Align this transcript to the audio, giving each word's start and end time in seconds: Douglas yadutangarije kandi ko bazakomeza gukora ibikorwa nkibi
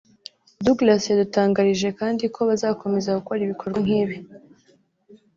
Douglas 0.65 1.03
yadutangarije 1.09 1.89
kandi 1.99 2.23
ko 2.35 2.39
bazakomeza 2.49 3.17
gukora 3.19 3.39
ibikorwa 3.45 3.79
nkibi 3.85 4.17